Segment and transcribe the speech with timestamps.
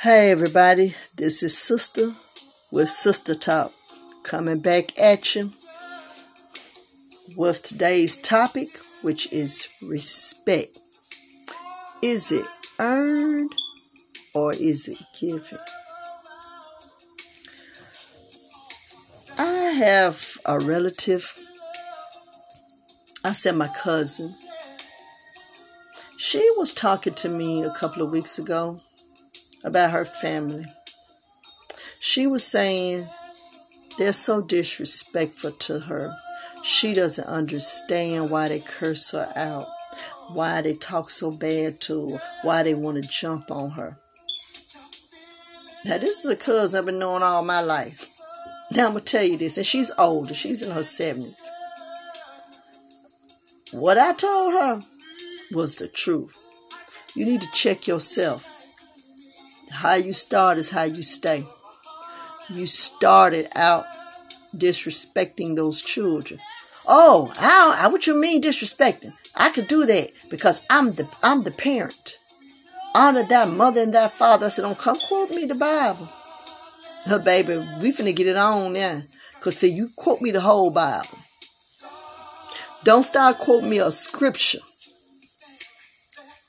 [0.00, 2.12] Hey everybody, this is Sister
[2.70, 3.72] with Sister Talk
[4.24, 5.52] coming back at you
[7.34, 8.68] with today's topic,
[9.00, 10.78] which is respect.
[12.02, 12.44] Is it
[12.78, 13.54] earned
[14.34, 15.58] or is it given?
[19.38, 21.34] I have a relative,
[23.24, 24.34] I said my cousin.
[26.18, 28.82] She was talking to me a couple of weeks ago
[29.64, 30.64] about her family.
[32.00, 33.06] She was saying
[33.98, 36.14] they're so disrespectful to her.
[36.62, 39.66] She doesn't understand why they curse her out,
[40.32, 43.96] why they talk so bad to her, why they want to jump on her.
[45.84, 48.12] Now, this is a cousin I've been knowing all my life.
[48.72, 51.34] Now, I'm going to tell you this, and she's older, she's in her 70s.
[53.72, 54.82] What I told her
[55.52, 56.36] was the truth.
[57.14, 58.55] You need to check yourself.
[59.70, 61.44] How you start is how you stay.
[62.48, 63.84] You started out
[64.56, 66.40] disrespecting those children.
[66.88, 69.12] Oh, how, what you mean disrespecting?
[69.34, 72.18] I could do that because I'm the I'm the parent.
[72.94, 74.46] Honor that mother and that father.
[74.46, 76.08] I said, don't come quote me the Bible.
[77.06, 79.02] Her baby, we finna get it on now.
[79.40, 81.18] Cause see, you quote me the whole Bible.
[82.84, 84.60] Don't start quoting me a scripture.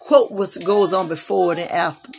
[0.00, 2.12] Quote what goes on before and after.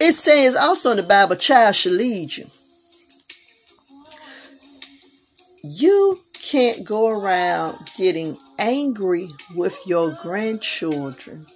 [0.00, 2.46] It says also in the Bible, child shall lead you.
[5.64, 11.46] You can't go around getting angry with your grandchildren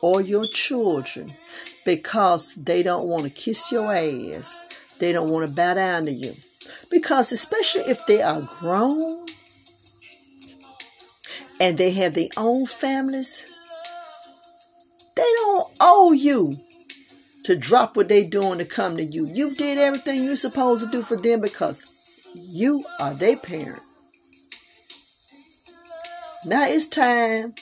[0.00, 1.32] or your children
[1.84, 4.66] because they don't want to kiss your ass.
[4.98, 6.34] They don't want to bow down to you.
[6.90, 9.26] Because, especially if they are grown
[11.60, 13.46] and they have their own families,
[15.14, 16.58] they don't owe you
[17.48, 19.26] to drop what they doing to come to you.
[19.26, 21.86] You did everything you're supposed to do for them because
[22.34, 23.80] you are their parent.
[26.44, 27.54] Now it's time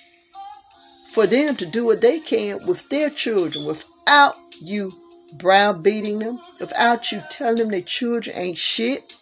[1.13, 4.93] for them to do what they can with their children without you
[5.39, 9.17] browbeating them, without you telling them their children ain't shit,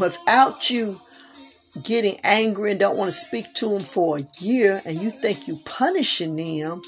[0.00, 0.98] without you
[1.84, 5.46] getting angry and don't want to speak to them for a year and you think
[5.46, 6.80] you punishing them.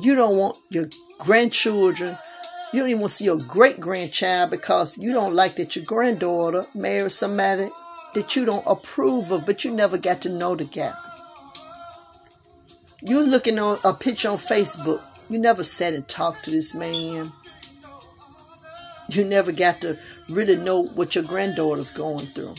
[0.00, 0.88] You don't want your
[1.18, 2.16] grandchildren
[2.72, 5.84] you don't even want to see your great grandchild because you don't like that your
[5.84, 7.68] granddaughter married somebody
[8.14, 10.92] that you don't approve of, but you never got to know the guy.
[13.02, 15.00] You're looking on a picture on Facebook.
[15.30, 17.30] You never sat and talked to this man.
[19.08, 19.96] You never got to
[20.28, 22.54] really know what your granddaughter's going through.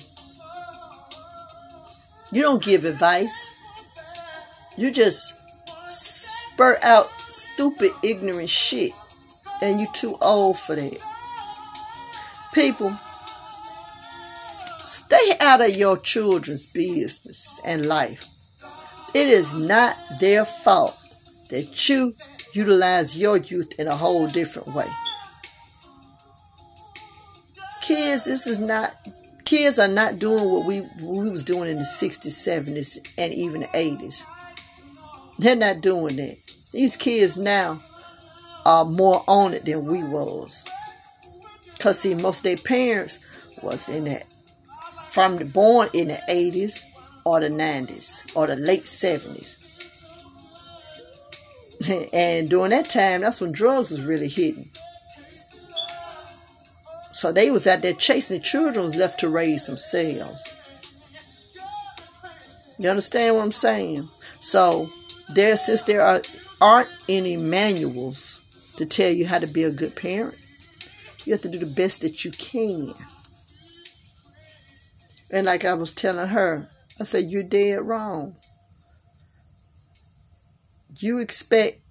[2.32, 3.54] You don't give advice.
[4.78, 5.36] You just
[5.90, 8.94] spurt out stupid, ignorant shit
[9.62, 11.00] and you're too old for that.
[12.54, 12.92] People,
[14.80, 18.26] stay out of your children's business and life.
[19.14, 20.98] It is not their fault
[21.50, 22.14] that you
[22.54, 24.88] utilize your youth in a whole different way.
[27.82, 28.96] Kids, this is not
[29.46, 33.62] kids are not doing what we we was doing in the 60s, 70s, and even
[33.62, 34.24] the 80s.
[35.40, 36.38] They're not doing that.
[36.74, 37.80] These kids now
[38.68, 40.64] are more on it than we was.
[41.80, 43.18] Cause see, most of their parents
[43.64, 44.26] was in that
[45.10, 46.86] from the born in the eighties
[47.24, 49.56] or the nineties or the late seventies.
[52.14, 54.70] and during that time, that's when drugs was really hitting.
[57.14, 60.54] So they was out there chasing the children was left to raise themselves.
[62.78, 64.08] You understand what I'm saying?
[64.40, 64.88] So
[65.34, 66.22] there, since there are
[66.60, 68.47] aren't any manuals
[68.78, 70.36] to tell you how to be a good parent.
[71.26, 72.94] You have to do the best that you can.
[75.30, 78.38] And like I was telling her, I said, You're dead wrong.
[81.00, 81.82] You expect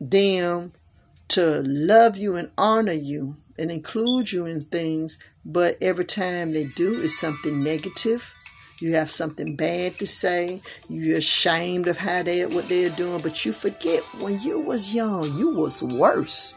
[0.00, 0.72] them
[1.28, 6.66] to love you and honor you and include you in things, but every time they
[6.76, 8.35] do it's something negative
[8.78, 10.60] you have something bad to say.
[10.88, 15.36] You're ashamed of how they what they're doing, but you forget when you was young,
[15.36, 16.54] you was worse.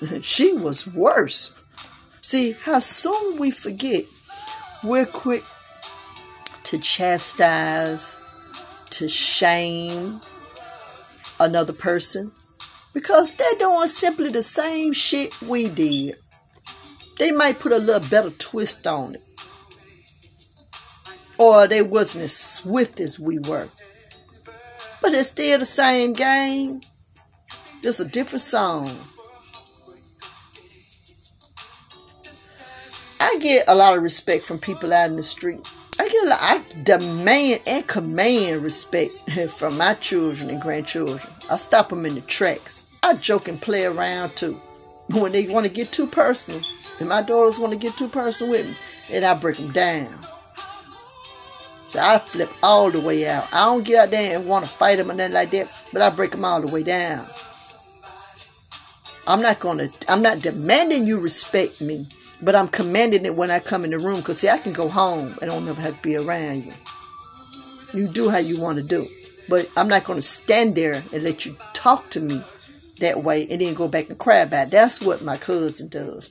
[0.22, 1.52] she was worse.
[2.20, 4.04] See how soon we forget.
[4.84, 5.42] We're quick
[6.64, 8.18] to chastise,
[8.90, 10.20] to shame
[11.40, 12.30] another person
[12.94, 16.16] because they're doing simply the same shit we did.
[17.18, 19.22] They might put a little better twist on it
[21.40, 23.66] or they wasn't as swift as we were.
[25.00, 26.82] But it's still the same game.
[27.82, 28.94] Just a different song.
[33.18, 35.60] I get a lot of respect from people out in the street.
[35.98, 41.20] I get a lot, I demand and command respect from my children and grandchildren.
[41.50, 42.84] I stop them in the tracks.
[43.02, 44.60] I joke and play around too.
[45.10, 46.60] When they want to get too personal,
[47.00, 48.74] and my daughters want to get too personal with me,
[49.10, 50.08] and I break them down.
[51.90, 53.52] So I flip all the way out.
[53.52, 56.00] I don't get out there and want to fight them or nothing like that, but
[56.00, 57.26] I break them all the way down.
[59.26, 59.88] I'm not gonna.
[60.08, 62.06] I'm not demanding you respect me,
[62.40, 64.22] but I'm commanding it when I come in the room.
[64.22, 66.72] Cause see, I can go home and I don't never have to be around you.
[67.92, 69.08] You do how you want to do,
[69.48, 72.40] but I'm not gonna stand there and let you talk to me
[73.00, 74.70] that way and then go back and cry about it.
[74.70, 76.30] That's what my cousin does.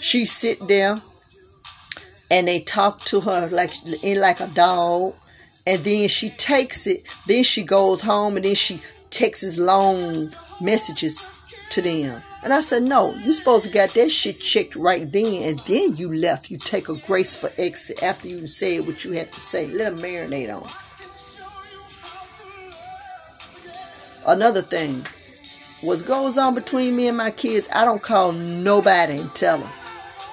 [0.00, 1.00] She sit there
[2.30, 5.14] and they talk to her like in like a dog.
[5.68, 8.80] And then she takes it then she goes home and then she
[9.10, 10.30] texts long
[10.60, 11.32] messages
[11.70, 12.22] to them.
[12.44, 15.96] And i said no you supposed to got that shit checked right then and then
[15.96, 16.50] you left.
[16.50, 19.66] You take a grace for exit after you said what you had to say.
[19.66, 20.68] Let them marinate on.
[24.28, 25.04] Another thing
[25.82, 29.68] what goes on between me and my kids i don't call nobody and tell them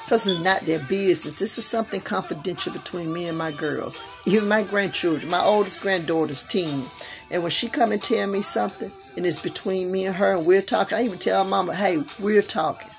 [0.03, 1.39] because it's not their business.
[1.39, 4.01] This is something confidential between me and my girls.
[4.25, 5.31] Even my grandchildren.
[5.31, 6.83] My oldest granddaughter's teen.
[7.31, 10.45] And when she come and tell me something, and it's between me and her, and
[10.45, 12.89] we're talking, I even tell mama, hey, we're talking.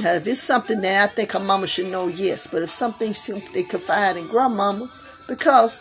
[0.00, 2.46] Now, if it's something that I think her mama should know, yes.
[2.46, 3.12] But if something
[3.52, 4.90] they confide in grandmama,
[5.28, 5.80] because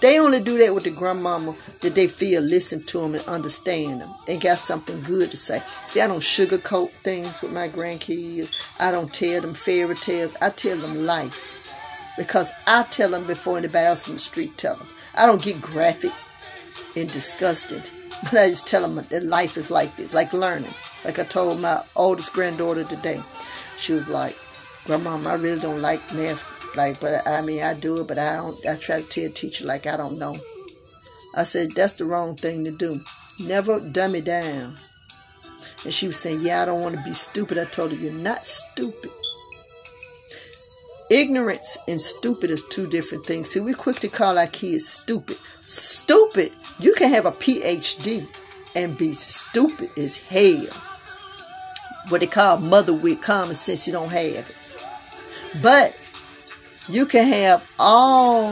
[0.00, 4.02] they only do that with the grandmama that they feel listen to them and understand
[4.02, 5.60] them and got something good to say.
[5.86, 8.54] See, I don't sugarcoat things with my grandkids.
[8.78, 10.36] I don't tell them fairy tales.
[10.40, 11.52] I tell them life.
[12.18, 14.86] Because I tell them before anybody else in the street tell them.
[15.14, 16.12] I don't get graphic
[16.94, 17.82] and disgusted.
[18.24, 20.72] But I just tell them that life is like this, like learning.
[21.04, 23.20] Like I told my oldest granddaughter today.
[23.78, 24.36] She was like,
[24.84, 28.36] Grandma, I really don't like math like, but I mean, I do it, but I
[28.36, 28.66] don't.
[28.66, 30.36] I try to tell teacher like I don't know.
[31.34, 33.00] I said that's the wrong thing to do.
[33.38, 34.74] Never dummy down.
[35.84, 38.12] And she was saying, "Yeah, I don't want to be stupid." I told her, "You're
[38.12, 39.10] not stupid."
[41.08, 43.50] Ignorance and stupid is two different things.
[43.50, 45.38] See, we quick to call our kids stupid.
[45.62, 46.52] Stupid.
[46.80, 48.26] You can have a PhD
[48.74, 50.66] and be stupid as hell.
[52.08, 55.62] What they call mother wit common sense, you don't have it.
[55.62, 55.94] But
[56.88, 58.50] you can have all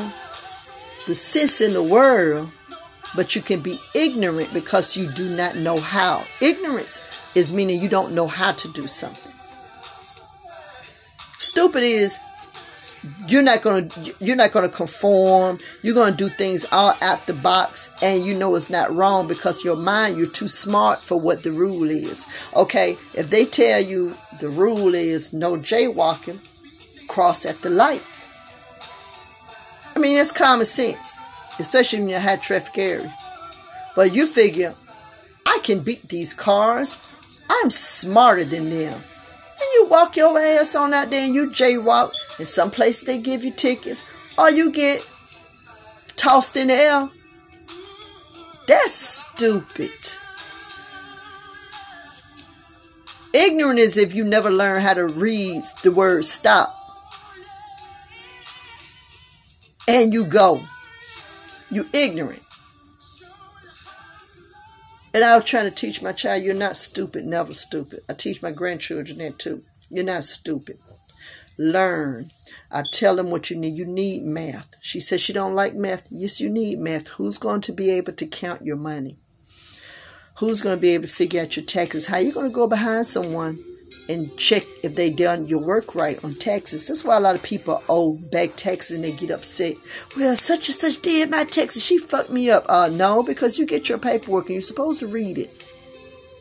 [1.07, 2.51] the sense in the world,
[3.15, 6.23] but you can be ignorant because you do not know how.
[6.41, 7.01] Ignorance
[7.37, 9.33] is meaning you don't know how to do something.
[11.39, 12.19] Stupid is
[13.29, 13.87] you're not gonna
[14.19, 18.55] you're not gonna conform you're gonna do things all out the box and you know
[18.55, 22.25] it's not wrong because your mind you're too smart for what the rule is
[22.57, 26.39] okay if they tell you the rule is no jaywalking
[27.07, 28.03] cross at the light
[30.05, 31.17] mean, it's common sense,
[31.59, 33.15] especially in a high traffic area.
[33.97, 34.75] But you figure,
[35.47, 36.99] I can beat these cars.
[37.49, 38.93] I'm smarter than them.
[38.93, 42.13] And you walk your ass on out there and you jaywalk.
[42.39, 44.07] In some places they give you tickets.
[44.37, 45.09] Or you get
[46.17, 47.09] tossed in the air.
[48.69, 49.91] That's stupid.
[53.33, 56.84] Ignorant is if you never learn how to read the word stop
[59.89, 60.63] and you go.
[61.71, 62.43] You ignorant.
[65.13, 68.01] And I was trying to teach my child, you're not stupid, never stupid.
[68.11, 69.63] I teach my grandchildren that too.
[69.89, 70.79] You're not stupid.
[71.57, 72.31] Learn.
[72.73, 73.77] I tell them what you need.
[73.77, 74.75] You need math.
[74.81, 76.09] She says she don't like math.
[76.11, 77.07] Yes, you need math.
[77.09, 79.17] Who's going to be able to count your money?
[80.39, 82.07] Who's going to be able to figure out your taxes?
[82.07, 83.61] How you going to go behind someone
[84.09, 86.87] and check if they done your work right on taxes.
[86.87, 89.75] That's why a lot of people owe back taxes and they get upset.
[90.17, 91.85] Well, such and such did my taxes.
[91.85, 92.65] She fucked me up.
[92.69, 95.51] Uh, no, because you get your paperwork and you're supposed to read it.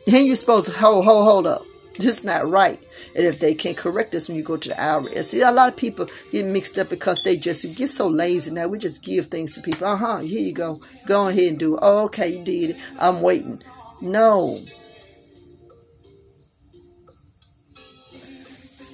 [0.06, 1.62] And you're supposed to hold, hold, hold up.
[1.96, 2.84] This is not right.
[3.14, 5.24] And if they can't correct this when you go to the IRS.
[5.24, 8.66] See, a lot of people get mixed up because they just get so lazy now.
[8.66, 9.86] We just give things to people.
[9.86, 10.80] Uh-huh, here you go.
[11.06, 11.80] Go ahead and do it.
[11.82, 12.76] Oh, okay, you did it.
[12.98, 13.62] I'm waiting.
[14.00, 14.58] No.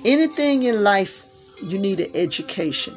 [0.05, 1.25] Anything in life,
[1.63, 2.95] you need an education.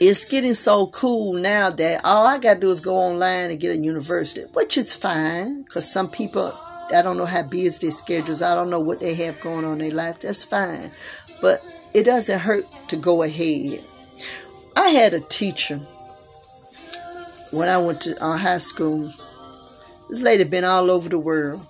[0.00, 3.60] It's getting so cool now that all I got to do is go online and
[3.60, 6.52] get a university, which is fine because some people,
[6.94, 9.74] I don't know how busy their schedules, I don't know what they have going on
[9.74, 10.20] in their life.
[10.20, 10.90] That's fine.
[11.40, 13.84] But it doesn't hurt to go ahead.
[14.76, 15.80] I had a teacher
[17.54, 19.10] when I went to uh, high school,
[20.08, 21.64] this lady been all over the world.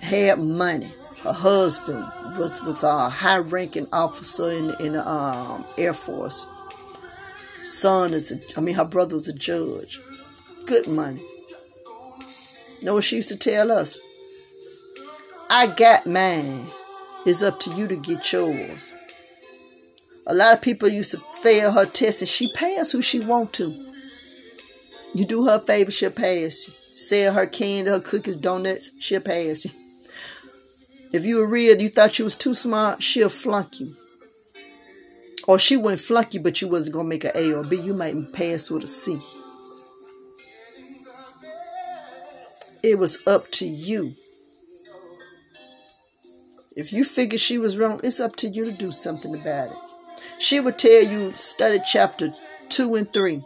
[0.00, 0.92] Had money.
[1.24, 2.04] Her husband
[2.38, 6.46] was was a high-ranking officer in in um, Air Force.
[7.64, 10.00] Son is a, I mean, her brother was a judge.
[10.64, 11.20] Good money.
[12.82, 13.98] Know what she used to tell us?
[15.50, 16.66] I got mine.
[17.26, 18.92] It's up to you to get yours.
[20.26, 23.52] A lot of people used to fail her test and she pays who she want
[23.54, 23.86] to.
[25.14, 26.74] You do her a favor, she'll pass you.
[26.94, 29.70] Sell her candy, her cookies, donuts, she'll pass you.
[31.12, 33.94] If you were real, you thought you was too smart, she'll flunk you.
[35.46, 37.80] Or she wouldn't flunk you, but you wasn't gonna make an A or B.
[37.80, 39.18] You might pass with a C.
[42.82, 44.14] It was up to you.
[46.76, 49.76] If you figure she was wrong, it's up to you to do something about it.
[50.38, 52.32] She would tell you study chapter
[52.68, 53.42] 2 and 3,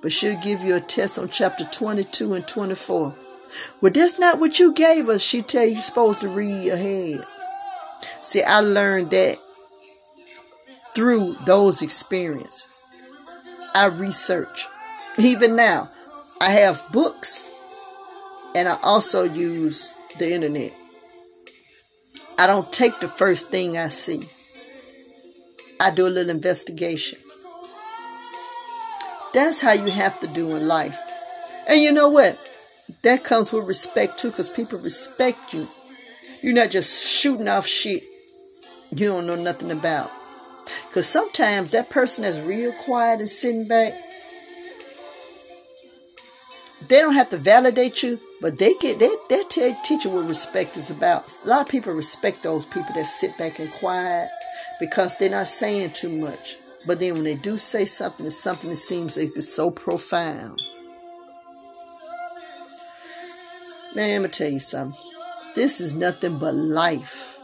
[0.00, 3.14] but she'll give you a test on chapter 22 and 24.
[3.80, 5.22] Well, that's not what you gave us.
[5.22, 7.24] She tell you supposed to read ahead.
[8.20, 9.38] See, I learned that
[10.94, 12.66] through those experiences.
[13.74, 14.66] I research.
[15.18, 15.90] Even now,
[16.40, 17.48] I have books
[18.54, 20.72] and I also use the internet.
[22.38, 24.22] I don't take the first thing I see.
[25.80, 27.18] I do a little investigation.
[29.32, 30.98] That's how you have to do in life.
[31.68, 32.38] And you know what?
[33.02, 35.68] That comes with respect too, because people respect you.
[36.42, 38.02] You're not just shooting off shit
[38.92, 40.10] you don't know nothing about.
[40.88, 43.92] Because sometimes that person that's real quiet and sitting back,
[46.88, 50.26] they don't have to validate you, but they get they they tell teach you what
[50.26, 51.38] respect is about.
[51.44, 54.28] A lot of people respect those people that sit back and quiet
[54.80, 56.56] because they're not saying too much.
[56.86, 60.60] But then when they do say something, it's something that seems like it's so profound.
[63.94, 64.98] Man, I'm gonna tell you something.
[65.56, 67.38] This is nothing but life.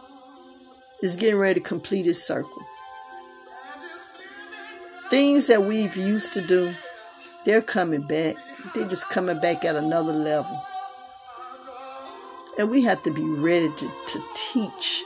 [1.02, 2.62] It's getting ready to complete its circle.
[5.10, 6.72] Things that we've used to do,
[7.44, 8.36] they're coming back.
[8.74, 10.56] They're just coming back at another level.
[12.58, 15.02] And we have to be ready to, to teach.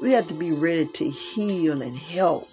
[0.00, 2.48] We have to be ready to heal and help.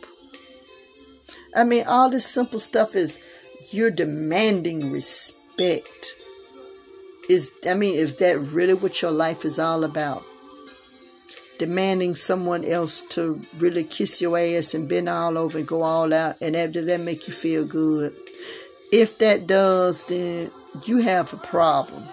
[1.56, 3.24] I mean, all this simple stuff is
[3.72, 6.16] you're demanding respect.
[7.30, 10.24] Is I mean, is that really what your life is all about?
[11.60, 16.12] Demanding someone else to really kiss your ass and bend all over and go all
[16.12, 18.16] out, and after that make you feel good.
[18.92, 20.50] If that does, then
[20.86, 22.04] you have a problem.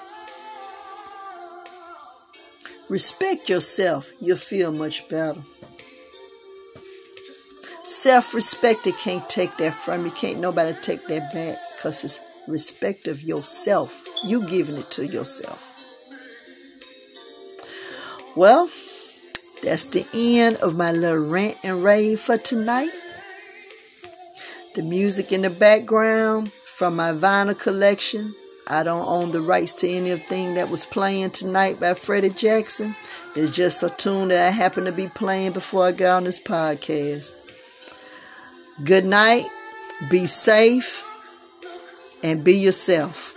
[2.91, 5.41] Respect yourself, you'll feel much better.
[7.85, 10.11] Self respect, they can't take that from you.
[10.11, 14.05] Can't nobody take that back because it's respect of yourself.
[14.25, 15.73] You giving it to yourself.
[18.37, 18.71] Well,
[19.63, 22.91] that's the end of my little rant and rave for tonight.
[24.75, 28.35] The music in the background from my vinyl collection.
[28.69, 32.95] I don't own the rights to anything that was playing tonight by Freddie Jackson.
[33.35, 36.41] It's just a tune that I happened to be playing before I got on this
[36.41, 37.33] podcast.
[38.85, 39.47] Good night,
[40.11, 41.06] be safe,
[42.27, 43.36] and be yourself.